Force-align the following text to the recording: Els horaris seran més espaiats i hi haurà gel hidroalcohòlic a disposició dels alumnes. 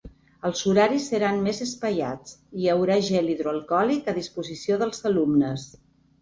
Els 0.47 0.61
horaris 0.69 1.03
seran 1.11 1.35
més 1.47 1.59
espaiats 1.65 2.33
i 2.39 2.63
hi 2.63 2.71
haurà 2.73 2.97
gel 3.11 3.29
hidroalcohòlic 3.35 4.11
a 4.15 4.17
disposició 4.17 4.81
dels 4.85 5.05
alumnes. 5.13 5.69